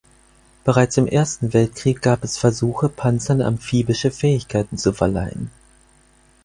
[0.63, 5.51] Bereits im Ersten Weltkrieg gab es Versuche, Panzern amphibische Fähigkeiten zu verleihen.